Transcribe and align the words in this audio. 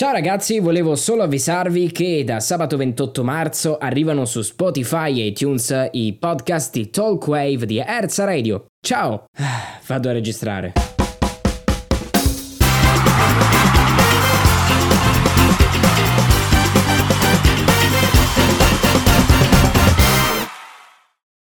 Ciao 0.00 0.12
ragazzi, 0.12 0.60
volevo 0.60 0.94
solo 0.94 1.24
avvisarvi 1.24 1.92
che 1.92 2.24
da 2.24 2.40
sabato 2.40 2.78
28 2.78 3.22
marzo 3.22 3.76
arrivano 3.76 4.24
su 4.24 4.40
Spotify 4.40 5.20
e 5.20 5.26
iTunes 5.26 5.90
i 5.92 6.16
podcast 6.18 6.72
di 6.72 6.88
Talkwave 6.88 7.66
di 7.66 7.76
Erza 7.76 8.24
Radio. 8.24 8.64
Ciao! 8.80 9.26
Ah, 9.34 9.78
vado 9.86 10.08
a 10.08 10.12
registrare. 10.12 10.72